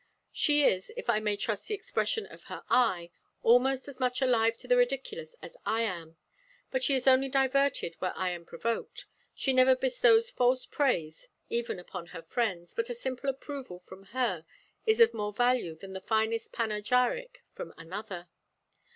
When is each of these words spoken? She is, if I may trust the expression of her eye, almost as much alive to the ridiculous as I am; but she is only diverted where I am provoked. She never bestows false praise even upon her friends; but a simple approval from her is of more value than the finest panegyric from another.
She 0.31 0.63
is, 0.63 0.91
if 0.97 1.11
I 1.11 1.19
may 1.19 1.37
trust 1.37 1.67
the 1.67 1.75
expression 1.75 2.25
of 2.25 2.45
her 2.45 2.63
eye, 2.71 3.11
almost 3.43 3.87
as 3.87 3.99
much 3.99 4.19
alive 4.19 4.57
to 4.57 4.67
the 4.67 4.75
ridiculous 4.75 5.35
as 5.43 5.55
I 5.63 5.81
am; 5.83 6.17
but 6.71 6.83
she 6.83 6.95
is 6.95 7.07
only 7.07 7.29
diverted 7.29 7.93
where 7.99 8.17
I 8.17 8.31
am 8.31 8.43
provoked. 8.43 9.05
She 9.35 9.53
never 9.53 9.75
bestows 9.75 10.31
false 10.31 10.65
praise 10.65 11.27
even 11.49 11.77
upon 11.77 12.07
her 12.07 12.23
friends; 12.23 12.73
but 12.73 12.89
a 12.89 12.95
simple 12.95 13.29
approval 13.29 13.77
from 13.77 14.05
her 14.05 14.43
is 14.87 14.99
of 14.99 15.13
more 15.13 15.33
value 15.33 15.75
than 15.75 15.93
the 15.93 16.01
finest 16.01 16.51
panegyric 16.51 17.43
from 17.53 17.71
another. 17.77 18.27